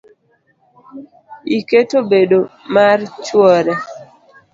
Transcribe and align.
Iketo 1.57 1.97
bedo 2.09 2.39
mar 2.73 2.99
chwore. 3.25 3.73